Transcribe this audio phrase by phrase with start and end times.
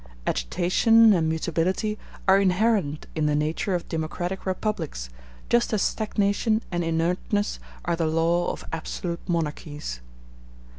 [0.25, 1.95] Agitation and mutability
[2.27, 5.11] are inherent in the nature of democratic republics,
[5.47, 10.01] just as stagnation and inertness are the law of absolute monarchies.